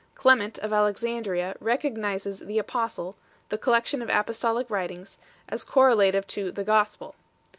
[0.15, 3.15] Clement of Alexandria recognizes "the Apostle"
[3.49, 7.21] the collection of apostolic writings as correlative to "the Gospel 8